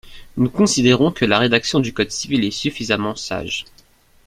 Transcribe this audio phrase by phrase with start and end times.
[0.35, 3.65] Nous considérons que la rédaction du code civil est suffisamment sage.